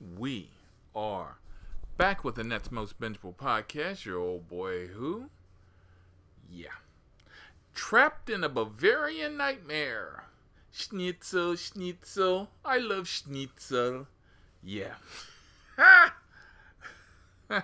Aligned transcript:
we 0.00 0.48
are 0.94 1.38
back 1.98 2.24
with 2.24 2.36
the 2.36 2.44
Net's 2.44 2.72
Most 2.72 2.98
Bingeable 2.98 3.36
podcast. 3.36 4.06
Your 4.06 4.18
old 4.18 4.48
boy, 4.48 4.86
who? 4.86 5.28
Yeah. 6.50 6.70
Trapped 7.74 8.30
in 8.30 8.42
a 8.42 8.48
Bavarian 8.48 9.36
nightmare. 9.36 10.24
Schnitzel, 10.72 11.56
schnitzel. 11.56 12.48
I 12.64 12.78
love 12.78 13.08
schnitzel. 13.08 14.06
Yeah. 14.62 14.94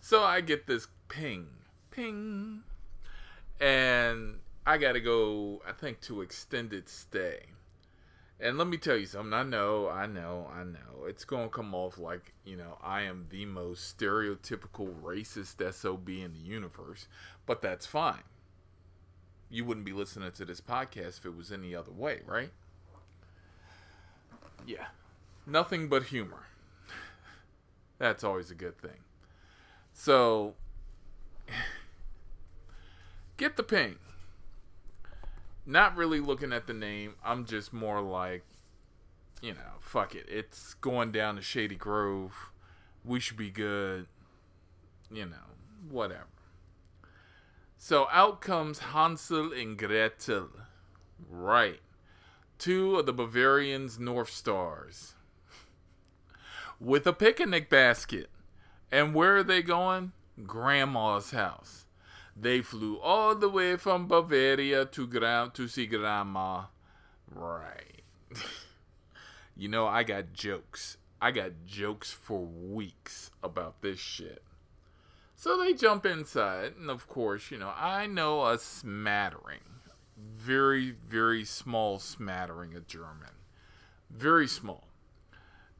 so 0.00 0.22
I 0.22 0.42
get 0.42 0.66
this 0.66 0.88
ping, 1.08 1.46
ping, 1.90 2.62
and 3.58 4.40
I 4.66 4.76
got 4.78 4.92
to 4.92 5.00
go, 5.00 5.62
I 5.66 5.72
think, 5.72 6.00
to 6.02 6.20
extended 6.20 6.88
stay. 6.88 7.46
And 8.40 8.58
let 8.58 8.66
me 8.66 8.76
tell 8.76 8.96
you 8.96 9.06
something. 9.06 9.32
I 9.32 9.42
know, 9.42 9.88
I 9.88 10.06
know, 10.06 10.50
I 10.52 10.64
know. 10.64 11.06
It's 11.06 11.24
to 11.24 11.48
come 11.48 11.74
off 11.74 11.98
like, 11.98 12.32
you 12.44 12.56
know, 12.56 12.78
I 12.82 13.02
am 13.02 13.26
the 13.30 13.46
most 13.46 13.96
stereotypical 13.96 14.92
racist 15.02 15.72
SOB 15.72 16.08
in 16.08 16.32
the 16.32 16.40
universe, 16.40 17.06
but 17.46 17.62
that's 17.62 17.86
fine. 17.86 18.24
You 19.48 19.64
wouldn't 19.64 19.86
be 19.86 19.92
listening 19.92 20.32
to 20.32 20.44
this 20.44 20.60
podcast 20.60 21.18
if 21.18 21.26
it 21.26 21.36
was 21.36 21.52
any 21.52 21.74
other 21.74 21.92
way, 21.92 22.20
right? 22.26 22.50
Yeah. 24.66 24.86
Nothing 25.46 25.88
but 25.88 26.04
humor. 26.04 26.46
That's 27.98 28.24
always 28.24 28.50
a 28.50 28.54
good 28.54 28.78
thing. 28.78 29.04
So, 29.92 30.54
get 33.36 33.56
the 33.56 33.62
ping 33.62 33.98
not 35.66 35.96
really 35.96 36.20
looking 36.20 36.52
at 36.52 36.66
the 36.66 36.74
name. 36.74 37.14
I'm 37.24 37.44
just 37.44 37.72
more 37.72 38.00
like, 38.00 38.44
you 39.40 39.52
know, 39.52 39.78
fuck 39.80 40.14
it. 40.14 40.26
It's 40.28 40.74
going 40.74 41.12
down 41.12 41.36
to 41.36 41.42
Shady 41.42 41.76
Grove. 41.76 42.52
We 43.04 43.20
should 43.20 43.36
be 43.36 43.50
good. 43.50 44.06
You 45.10 45.26
know, 45.26 45.36
whatever. 45.90 46.26
So 47.76 48.08
out 48.10 48.40
comes 48.40 48.78
Hansel 48.78 49.52
and 49.52 49.76
Gretel. 49.76 50.48
Right. 51.28 51.80
Two 52.58 52.96
of 52.96 53.06
the 53.06 53.12
Bavarians' 53.12 53.98
North 53.98 54.30
Stars. 54.30 55.14
With 56.80 57.06
a 57.06 57.12
picnic 57.12 57.68
basket. 57.68 58.30
And 58.90 59.14
where 59.14 59.36
are 59.36 59.42
they 59.42 59.60
going? 59.60 60.12
Grandma's 60.46 61.32
house. 61.32 61.83
They 62.36 62.60
flew 62.62 62.98
all 62.98 63.34
the 63.34 63.48
way 63.48 63.76
from 63.76 64.08
Bavaria 64.08 64.84
to 64.86 65.06
gra- 65.06 65.50
to 65.54 65.68
see 65.68 65.86
grandma. 65.86 66.64
Right. 67.30 68.02
you 69.56 69.68
know, 69.68 69.86
I 69.86 70.02
got 70.02 70.32
jokes. 70.32 70.96
I 71.20 71.30
got 71.30 71.64
jokes 71.66 72.12
for 72.12 72.40
weeks 72.44 73.30
about 73.42 73.82
this 73.82 73.98
shit. 73.98 74.42
So 75.36 75.56
they 75.56 75.74
jump 75.74 76.06
inside, 76.06 76.74
and 76.78 76.90
of 76.90 77.08
course, 77.08 77.50
you 77.50 77.58
know, 77.58 77.72
I 77.76 78.06
know 78.06 78.46
a 78.46 78.58
smattering, 78.58 79.80
very, 80.16 80.90
very 80.90 81.44
small 81.44 81.98
smattering 81.98 82.74
of 82.74 82.86
German. 82.86 83.30
Very 84.10 84.46
small. 84.46 84.88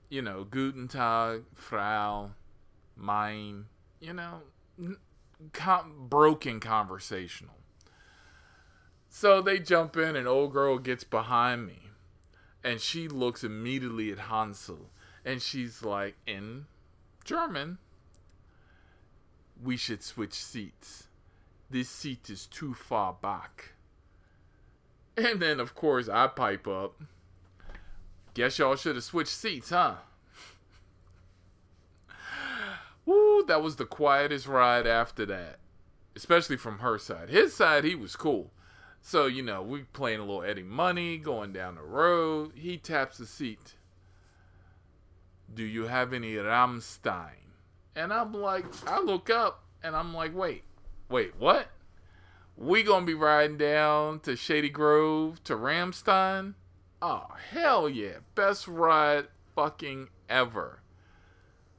You 0.08 0.22
know, 0.22 0.44
Guten 0.44 0.88
Tag, 0.88 1.44
Frau, 1.54 2.32
Mein, 2.96 3.66
you 4.00 4.12
know, 4.12 4.42
com- 5.52 6.06
broken 6.08 6.60
conversational. 6.60 7.54
So 9.08 9.40
they 9.40 9.58
jump 9.58 9.96
in, 9.96 10.16
and 10.16 10.26
old 10.26 10.52
girl 10.52 10.78
gets 10.78 11.04
behind 11.04 11.66
me, 11.66 11.90
and 12.64 12.80
she 12.80 13.06
looks 13.08 13.44
immediately 13.44 14.10
at 14.10 14.18
Hansel, 14.18 14.90
and 15.24 15.40
she's 15.40 15.82
like, 15.82 16.16
in 16.26 16.66
German, 17.24 17.78
we 19.62 19.76
should 19.76 20.02
switch 20.02 20.34
seats. 20.34 21.04
This 21.70 21.88
seat 21.88 22.28
is 22.28 22.46
too 22.46 22.74
far 22.74 23.16
back. 23.20 23.72
And 25.16 25.40
then, 25.40 25.60
of 25.60 25.74
course, 25.74 26.08
I 26.08 26.26
pipe 26.26 26.66
up. 26.66 27.00
Guess 28.34 28.58
y'all 28.58 28.74
should 28.76 28.96
have 28.96 29.04
switched 29.04 29.30
seats, 29.30 29.70
huh? 29.70 29.94
Woo, 33.06 33.44
that 33.46 33.62
was 33.62 33.76
the 33.76 33.84
quietest 33.84 34.46
ride 34.46 34.86
after 34.86 35.26
that. 35.26 35.58
Especially 36.16 36.56
from 36.56 36.78
her 36.78 36.98
side. 36.98 37.28
His 37.28 37.54
side, 37.54 37.84
he 37.84 37.94
was 37.94 38.16
cool. 38.16 38.52
So, 39.02 39.26
you 39.26 39.42
know, 39.42 39.62
we 39.62 39.82
playing 39.82 40.20
a 40.20 40.24
little 40.24 40.42
Eddie 40.42 40.62
Money, 40.62 41.18
going 41.18 41.52
down 41.52 41.74
the 41.74 41.82
road. 41.82 42.52
He 42.54 42.78
taps 42.78 43.18
the 43.18 43.26
seat. 43.26 43.74
Do 45.52 45.62
you 45.62 45.88
have 45.88 46.12
any 46.12 46.34
Rammstein? 46.34 47.52
And 47.94 48.12
I'm 48.12 48.32
like, 48.32 48.64
I 48.88 49.00
look 49.00 49.28
up 49.28 49.64
and 49.82 49.94
I'm 49.94 50.14
like, 50.14 50.34
wait, 50.34 50.64
wait, 51.08 51.34
what? 51.38 51.68
We 52.56 52.82
gonna 52.82 53.04
be 53.04 53.14
riding 53.14 53.58
down 53.58 54.20
to 54.20 54.36
Shady 54.36 54.70
Grove 54.70 55.42
to 55.44 55.54
Ramstein? 55.54 56.54
Oh, 57.02 57.26
hell 57.50 57.88
yeah. 57.88 58.18
Best 58.34 58.66
ride 58.66 59.26
fucking 59.54 60.08
ever. 60.30 60.80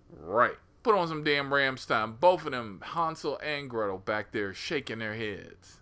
Right. 0.10 0.58
Put 0.86 0.94
on 0.94 1.08
some 1.08 1.24
damn 1.24 1.50
Rammstein. 1.50 2.20
Both 2.20 2.46
of 2.46 2.52
them, 2.52 2.80
Hansel 2.86 3.40
and 3.42 3.68
Gretel, 3.68 3.98
back 3.98 4.32
there 4.32 4.54
shaking 4.54 5.00
their 5.00 5.16
heads. 5.16 5.80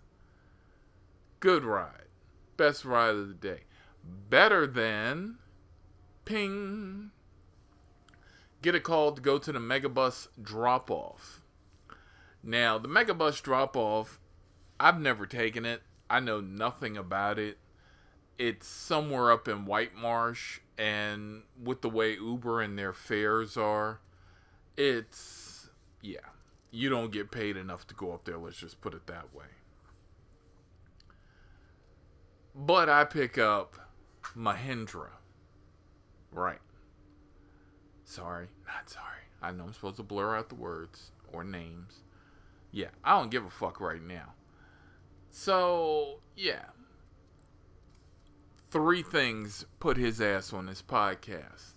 Good 1.40 1.62
ride. 1.62 2.06
Best 2.56 2.86
ride 2.86 3.10
of 3.10 3.28
the 3.28 3.34
day. 3.34 3.64
Better 4.02 4.66
than 4.66 5.36
ping. 6.24 7.10
Get 8.62 8.74
a 8.74 8.80
call 8.80 9.12
to 9.12 9.20
go 9.20 9.36
to 9.36 9.52
the 9.52 9.58
Megabus 9.58 10.28
drop 10.42 10.90
off. 10.90 11.42
Now, 12.42 12.78
the 12.78 12.88
Megabus 12.88 13.42
drop 13.42 13.76
off, 13.76 14.18
I've 14.80 14.98
never 14.98 15.26
taken 15.26 15.66
it. 15.66 15.82
I 16.08 16.20
know 16.20 16.40
nothing 16.40 16.96
about 16.96 17.38
it. 17.38 17.58
It's 18.38 18.66
somewhere 18.66 19.30
up 19.30 19.48
in 19.48 19.66
White 19.66 19.94
Marsh, 19.94 20.60
and 20.78 21.42
with 21.62 21.82
the 21.82 21.90
way 21.90 22.14
Uber 22.14 22.62
and 22.62 22.78
their 22.78 22.94
fares 22.94 23.58
are, 23.58 24.00
it's 24.76 25.70
yeah, 26.02 26.18
you 26.70 26.88
don't 26.88 27.12
get 27.12 27.30
paid 27.30 27.56
enough 27.56 27.86
to 27.88 27.94
go 27.94 28.12
up 28.12 28.24
there. 28.24 28.38
Let's 28.38 28.56
just 28.56 28.80
put 28.80 28.94
it 28.94 29.06
that 29.06 29.34
way. 29.34 29.46
But 32.54 32.88
I 32.88 33.04
pick 33.04 33.36
up 33.38 33.76
Mahindra. 34.36 35.08
Right. 36.30 36.60
Sorry, 38.04 38.48
not 38.66 38.88
sorry. 38.88 39.04
I 39.42 39.50
know 39.50 39.64
I'm 39.64 39.72
supposed 39.72 39.96
to 39.96 40.02
blur 40.02 40.36
out 40.36 40.48
the 40.48 40.54
words 40.54 41.10
or 41.32 41.42
names. 41.44 42.02
Yeah, 42.70 42.88
I 43.04 43.18
don't 43.18 43.30
give 43.30 43.44
a 43.44 43.50
fuck 43.50 43.80
right 43.80 44.02
now. 44.02 44.34
So, 45.30 46.20
yeah. 46.36 46.66
Three 48.70 49.02
things 49.02 49.66
put 49.78 49.96
his 49.96 50.20
ass 50.20 50.52
on 50.52 50.66
this 50.66 50.82
podcast. 50.82 51.74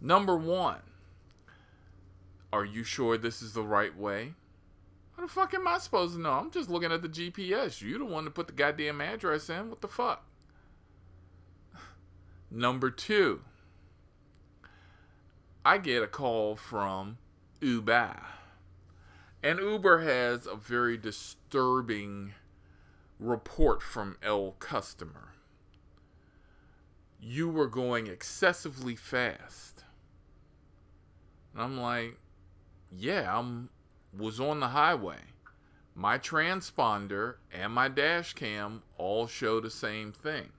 Number 0.00 0.36
one, 0.36 0.80
are 2.52 2.64
you 2.64 2.84
sure 2.84 3.18
this 3.18 3.42
is 3.42 3.52
the 3.52 3.62
right 3.62 3.96
way? 3.96 4.34
How 5.16 5.22
the 5.22 5.28
fuck 5.28 5.52
am 5.52 5.66
I 5.66 5.78
supposed 5.78 6.14
to 6.14 6.20
know? 6.20 6.32
I'm 6.32 6.50
just 6.50 6.70
looking 6.70 6.92
at 6.92 7.02
the 7.02 7.08
GPS. 7.08 7.82
You 7.82 7.98
the 7.98 8.04
one 8.04 8.24
to 8.24 8.30
put 8.30 8.46
the 8.46 8.52
goddamn 8.52 9.00
address 9.00 9.50
in. 9.50 9.68
What 9.68 9.80
the 9.80 9.88
fuck? 9.88 10.24
Number 12.50 12.90
two, 12.90 13.40
I 15.64 15.78
get 15.78 16.02
a 16.02 16.06
call 16.06 16.56
from 16.56 17.18
Uber. 17.60 18.22
And 19.42 19.58
Uber 19.58 20.00
has 20.00 20.46
a 20.46 20.56
very 20.56 20.96
disturbing 20.96 22.34
report 23.18 23.82
from 23.82 24.16
L 24.22 24.54
customer. 24.58 25.34
You 27.20 27.48
were 27.48 27.66
going 27.66 28.06
excessively 28.06 28.94
fast. 28.94 29.84
And 31.52 31.62
I'm 31.62 31.80
like, 31.80 32.18
yeah, 32.96 33.36
I'm 33.36 33.70
was 34.16 34.40
on 34.40 34.60
the 34.60 34.68
highway. 34.68 35.18
My 35.94 36.18
transponder 36.18 37.36
and 37.52 37.72
my 37.72 37.88
dash 37.88 38.32
cam 38.32 38.82
all 38.96 39.26
show 39.26 39.60
the 39.60 39.70
same 39.70 40.12
thing. 40.12 40.50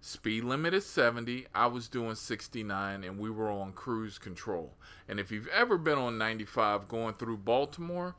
Speed 0.00 0.44
limit 0.44 0.74
is 0.74 0.86
70. 0.86 1.46
I 1.54 1.66
was 1.66 1.88
doing 1.88 2.14
69 2.14 3.02
and 3.02 3.18
we 3.18 3.30
were 3.30 3.50
on 3.50 3.72
cruise 3.72 4.18
control. 4.18 4.74
And 5.08 5.18
if 5.18 5.32
you've 5.32 5.48
ever 5.48 5.78
been 5.78 5.98
on 5.98 6.18
95 6.18 6.86
going 6.86 7.14
through 7.14 7.38
Baltimore, 7.38 8.14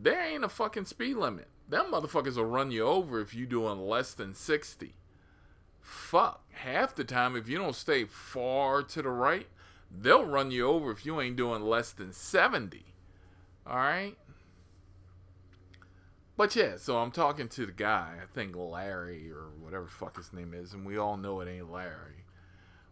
there 0.00 0.22
ain't 0.22 0.44
a 0.44 0.48
fucking 0.48 0.84
speed 0.84 1.16
limit. 1.16 1.48
Them 1.68 1.86
motherfuckers 1.92 2.36
will 2.36 2.44
run 2.44 2.70
you 2.70 2.84
over 2.84 3.20
if 3.20 3.34
you 3.34 3.46
doing 3.46 3.80
less 3.80 4.14
than 4.14 4.34
60. 4.34 4.94
Fuck. 5.80 6.44
Half 6.52 6.94
the 6.94 7.04
time, 7.04 7.34
if 7.34 7.48
you 7.48 7.58
don't 7.58 7.74
stay 7.74 8.04
far 8.04 8.82
to 8.82 9.02
the 9.02 9.08
right, 9.08 9.48
they'll 9.94 10.24
run 10.24 10.50
you 10.50 10.66
over 10.66 10.90
if 10.90 11.04
you 11.04 11.20
ain't 11.20 11.36
doing 11.36 11.62
less 11.62 11.92
than 11.92 12.12
70. 12.12 12.84
All 13.66 13.76
right? 13.76 14.16
But 16.36 16.56
yeah, 16.56 16.76
so 16.76 16.98
I'm 16.98 17.10
talking 17.10 17.48
to 17.48 17.66
the 17.66 17.72
guy, 17.72 18.14
I 18.20 18.26
think 18.34 18.56
Larry 18.56 19.30
or 19.30 19.50
whatever 19.60 19.86
fuck 19.86 20.16
his 20.16 20.32
name 20.32 20.54
is, 20.54 20.72
and 20.72 20.86
we 20.86 20.96
all 20.96 21.16
know 21.16 21.40
it 21.40 21.48
ain't 21.48 21.70
Larry. 21.70 22.24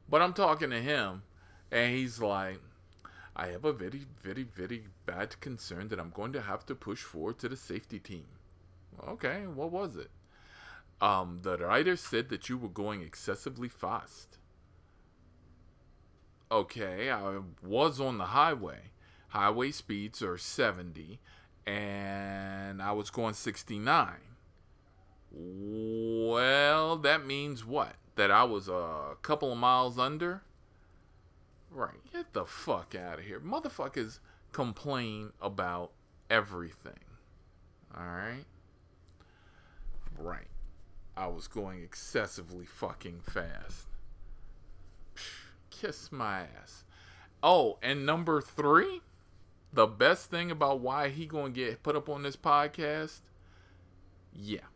But 0.09 0.23
I'm 0.23 0.35
talking 0.35 0.71
to 0.71 0.81
him, 0.81 1.23
and 1.73 1.95
he's 1.95 2.21
like, 2.21 2.61
I 3.35 3.47
have 3.49 3.65
a 3.65 3.73
very, 3.73 4.07
very, 4.23 4.43
very 4.43 4.85
bad 5.07 5.41
concern 5.41 5.89
that 5.89 5.99
I'm 5.99 6.11
going 6.11 6.33
to 6.35 6.43
have 6.43 6.67
to 6.67 6.75
push 6.75 7.03
forward 7.03 7.39
to 7.39 7.49
the 7.49 7.57
safety 7.57 7.99
team. 7.99 8.27
Okay, 9.09 9.47
what 9.47 9.73
was 9.73 9.97
it? 9.97 10.11
Um, 11.01 11.39
the 11.43 11.57
rider 11.57 11.97
said 11.97 12.29
that 12.29 12.49
you 12.51 12.59
were 12.59 12.69
going 12.69 13.01
excessively 13.01 13.69
fast. 13.69 14.39
Okay, 16.53 17.11
I 17.11 17.39
was 17.63 18.01
on 18.01 18.19
the 18.19 18.25
highway. 18.25 18.91
Highway 19.29 19.71
speeds 19.71 20.21
are 20.21 20.37
70, 20.37 21.21
and 21.65 22.83
I 22.83 22.91
was 22.91 23.11
going 23.11 23.35
69. 23.35 24.15
Well, 25.31 26.97
that 26.97 27.25
means 27.25 27.65
what? 27.65 27.95
That 28.17 28.33
I 28.33 28.43
was 28.43 28.69
a 28.69 29.15
couple 29.23 29.53
of 29.53 29.59
miles 29.59 29.97
under? 29.97 30.43
Right. 31.71 32.01
Get 32.13 32.33
the 32.33 32.45
fuck 32.45 32.97
out 32.97 33.21
of 33.21 33.25
here. 33.25 33.39
Motherfuckers 33.39 34.19
complain 34.51 35.31
about 35.41 35.93
everything. 36.29 37.05
Alright? 37.97 38.47
Right. 40.19 40.49
I 41.17 41.29
was 41.29 41.47
going 41.47 41.83
excessively 41.83 42.67
fucking 42.67 43.21
fast. 43.21 43.87
Kiss 45.81 46.13
my 46.13 46.41
ass. 46.41 46.85
Oh, 47.43 47.79
and 47.83 48.05
number 48.05 48.43
three, 48.43 49.01
the 49.73 49.87
best 49.87 50.31
thing 50.31 50.51
about 50.51 50.81
why 50.81 51.09
he 51.09 51.25
gonna 51.25 51.49
get 51.49 51.83
put 51.83 51.97
up 51.97 52.09
on 52.11 52.23
this 52.23 52.37
podcast. 52.37 53.21
Yeah. 54.35 54.67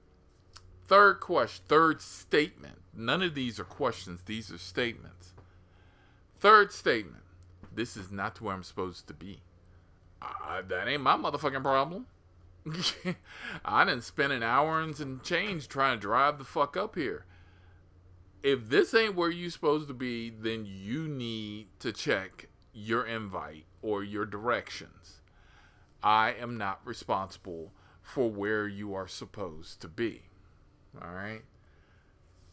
Third 0.87 1.21
question, 1.21 1.65
third 1.69 2.01
statement. 2.01 2.79
None 2.95 3.23
of 3.23 3.35
these 3.35 3.61
are 3.61 3.65
questions, 3.65 4.23
these 4.25 4.51
are 4.51 4.57
statements. 4.57 5.35
Third 6.41 6.73
statement. 6.73 7.25
This 7.75 7.99
is 7.99 8.11
not 8.11 8.41
where 8.41 8.55
I'm 8.55 8.63
supposed 8.63 9.07
to 9.09 9.15
be. 9.15 9.43
Uh, 10.23 10.63
that 10.67 10.89
ain't 10.89 11.03
my 11.03 11.17
motherfucking 11.17 11.63
problem. 11.63 12.07
I 13.65 13.85
didn't 13.85 14.05
spend 14.05 14.33
an 14.33 14.43
hour 14.43 14.81
and 14.81 15.23
change 15.23 15.69
trying 15.69 15.99
to 15.99 16.01
drive 16.01 16.39
the 16.39 16.45
fuck 16.45 16.79
up 16.79 16.95
here. 16.95 17.27
If 18.45 18.69
this 18.69 18.93
ain't 18.93 19.15
where 19.15 19.31
you 19.31 19.49
supposed 19.49 19.89
to 19.89 19.95
be, 19.95 20.29
then 20.29 20.67
you 20.67 21.09
need 21.09 21.69
to 21.79 21.93
check 21.93 22.49
your 22.75 23.07
invite 23.07 23.65
or 23.81 24.05
your 24.05 24.27
directions. 24.27 25.23
I 26.03 26.35
am 26.39 26.59
not 26.59 26.81
responsible 26.85 27.73
for 28.03 28.31
where 28.31 28.69
you 28.69 28.93
are 28.93 29.09
supposed 29.09 29.81
to 29.81 29.89
be. 29.89 30.25
All 31.01 31.11
right? 31.11 31.41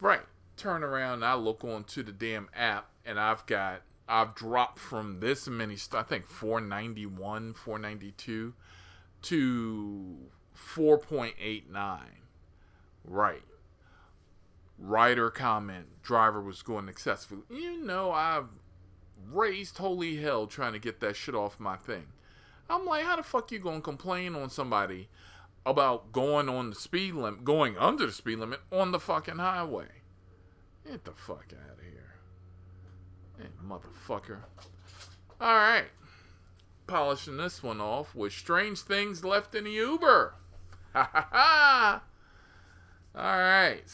Right. 0.00 0.22
Turn 0.56 0.82
around 0.82 1.26
I 1.26 1.34
look 1.34 1.62
onto 1.62 2.02
the 2.02 2.10
damn 2.10 2.48
app 2.56 2.88
and 3.04 3.20
I've 3.20 3.44
got 3.44 3.82
I've 4.08 4.34
dropped 4.34 4.78
from 4.78 5.20
this 5.20 5.46
many 5.46 5.76
I 5.92 6.02
think 6.04 6.26
491, 6.26 7.52
492 7.52 8.54
to 9.22 10.16
4.89. 10.56 12.00
Right. 13.04 13.42
Writer 14.84 15.30
comment, 15.30 16.02
driver 16.02 16.42
was 16.42 16.62
going 16.62 16.88
excessively. 16.88 17.44
You 17.48 17.84
know, 17.84 18.10
I've 18.10 18.48
raised 19.30 19.78
holy 19.78 20.16
hell 20.16 20.48
trying 20.48 20.72
to 20.72 20.80
get 20.80 20.98
that 21.00 21.14
shit 21.14 21.36
off 21.36 21.60
my 21.60 21.76
thing. 21.76 22.06
I'm 22.68 22.84
like, 22.84 23.04
how 23.04 23.14
the 23.14 23.22
fuck 23.22 23.52
you 23.52 23.60
gonna 23.60 23.80
complain 23.80 24.34
on 24.34 24.50
somebody 24.50 25.08
about 25.64 26.10
going 26.10 26.48
on 26.48 26.70
the 26.70 26.76
speed 26.76 27.14
limit, 27.14 27.44
going 27.44 27.78
under 27.78 28.06
the 28.06 28.12
speed 28.12 28.40
limit 28.40 28.58
on 28.72 28.90
the 28.90 28.98
fucking 28.98 29.38
highway? 29.38 29.86
Get 30.84 31.04
the 31.04 31.12
fuck 31.12 31.52
out 31.52 31.78
of 31.78 31.84
here. 31.84 32.14
Hey, 33.38 33.50
motherfucker. 33.64 34.38
Alright. 35.40 35.90
Polishing 36.88 37.36
this 37.36 37.62
one 37.62 37.80
off 37.80 38.16
with 38.16 38.32
Strange 38.32 38.80
Things 38.80 39.24
Left 39.24 39.54
in 39.54 39.62
the 39.62 39.70
Uber. 39.70 40.34
Ha 40.92 41.08
ha 41.12 41.28
ha! 41.30 41.71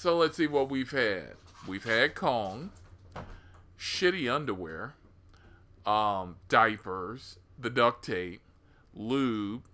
So 0.00 0.17
let's 0.17 0.37
see 0.37 0.47
what 0.47 0.71
we've 0.71 0.93
had. 0.93 1.33
We've 1.67 1.83
had 1.83 2.15
Kong, 2.15 2.71
shitty 3.77 4.33
underwear, 4.33 4.95
um, 5.85 6.37
diapers, 6.49 7.41
the 7.59 7.69
duct 7.69 8.05
tape, 8.05 8.41
lube, 8.95 9.65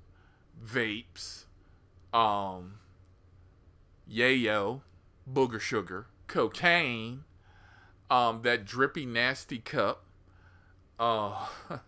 vapes, 0.65 1.45
um, 2.15 2.77
yayo, 4.11 4.81
booger 5.31 5.61
sugar, 5.61 6.07
cocaine, 6.27 7.25
um, 8.09 8.41
that 8.45 8.65
drippy 8.65 9.05
nasty 9.05 9.59
cup, 9.59 10.05
uh, 10.99 11.49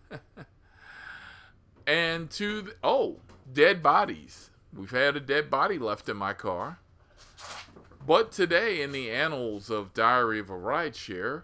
and 1.87 2.29
to 2.29 2.61
the, 2.61 2.75
oh, 2.83 3.15
dead 3.51 3.81
bodies. 3.81 4.51
We've 4.71 4.91
had 4.91 5.15
a 5.15 5.19
dead 5.19 5.49
body 5.49 5.79
left 5.79 6.07
in 6.07 6.17
my 6.17 6.33
car. 6.33 6.77
But 8.07 8.31
today, 8.31 8.81
in 8.81 8.93
the 8.93 9.11
annals 9.11 9.69
of 9.69 9.93
Diary 9.93 10.39
of 10.39 10.49
a 10.49 10.53
Rideshare, 10.53 11.41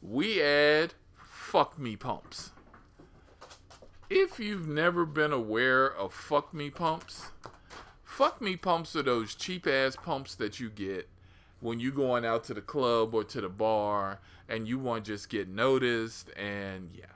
we 0.00 0.40
add 0.40 0.94
fuck 1.16 1.76
me 1.76 1.96
pumps. 1.96 2.52
If 4.08 4.38
you've 4.38 4.68
never 4.68 5.06
been 5.06 5.32
aware 5.32 5.92
of 5.92 6.14
fuck 6.14 6.54
me 6.54 6.70
pumps, 6.70 7.32
fuck 8.04 8.40
me 8.40 8.54
pumps 8.54 8.94
are 8.94 9.02
those 9.02 9.34
cheap 9.34 9.66
ass 9.66 9.96
pumps 9.96 10.36
that 10.36 10.60
you 10.60 10.70
get 10.70 11.08
when 11.58 11.80
you 11.80 11.90
going 11.90 12.24
out 12.24 12.44
to 12.44 12.54
the 12.54 12.60
club 12.60 13.12
or 13.12 13.24
to 13.24 13.40
the 13.40 13.48
bar 13.48 14.20
and 14.48 14.68
you 14.68 14.78
want 14.78 15.06
to 15.06 15.10
just 15.10 15.28
get 15.28 15.48
noticed 15.48 16.30
and 16.36 16.92
yeah, 16.96 17.06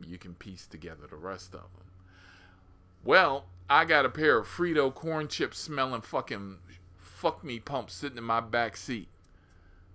you 0.00 0.16
can 0.16 0.32
piece 0.32 0.66
together 0.66 1.06
the 1.10 1.16
rest 1.16 1.48
of 1.48 1.60
them. 1.60 1.90
Well, 3.04 3.44
I 3.68 3.84
got 3.84 4.06
a 4.06 4.08
pair 4.08 4.38
of 4.38 4.46
Frito 4.46 4.94
corn 4.94 5.28
chip 5.28 5.54
smelling 5.54 6.00
fucking 6.00 6.56
fuck 7.16 7.42
me 7.42 7.58
pumps 7.58 7.94
sitting 7.94 8.18
in 8.18 8.24
my 8.24 8.40
back 8.40 8.76
seat. 8.76 9.08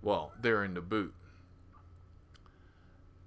Well, 0.01 0.31
they're 0.41 0.63
in 0.63 0.73
the 0.73 0.81
boot. 0.81 1.13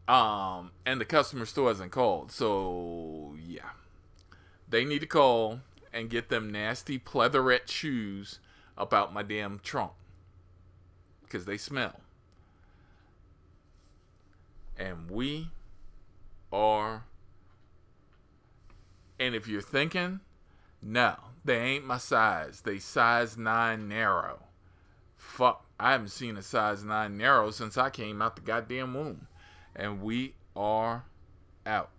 Um, 0.08 0.73
and 0.85 1.00
the 1.00 1.05
customer 1.05 1.46
store 1.46 1.69
hasn't 1.69 1.93
called. 1.93 2.32
So, 2.32 3.37
yeah. 3.41 3.70
They 4.69 4.85
need 4.85 4.99
to 5.00 5.06
call 5.06 5.61
and 5.93 6.11
get 6.11 6.29
them 6.29 6.50
nasty 6.50 6.99
pleatherette 6.99 7.70
shoes 7.70 8.41
about 8.76 9.14
my 9.14 9.23
damn 9.23 9.61
trunk. 9.61 9.93
Because 11.23 11.44
they 11.44 11.56
smell. 11.56 12.00
And 14.76 15.08
we 15.08 15.50
are. 16.52 17.04
And 19.21 19.37
if 19.37 19.47
you're 19.47 19.62
thinking, 19.62 20.18
no, 20.83 21.14
they 21.44 21.58
ain't 21.58 21.86
my 21.86 21.98
size. 21.98 22.62
They 22.62 22.78
size 22.78 23.36
9 23.36 23.88
narrow. 23.88 24.44
Fuck, 25.14 25.66
I 25.78 25.92
haven't 25.92 26.08
seen 26.08 26.36
a 26.36 26.42
size 26.42 26.84
9 26.84 27.16
narrow 27.16 27.50
since 27.50 27.76
I 27.76 27.90
came 27.90 28.22
out 28.22 28.36
the 28.36 28.42
goddamn 28.42 28.94
womb 28.94 29.26
and 29.74 30.02
we 30.02 30.34
are 30.56 31.04
out. 31.66 31.90